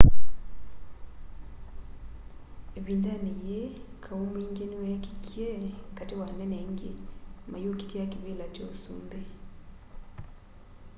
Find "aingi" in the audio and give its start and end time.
6.59-6.91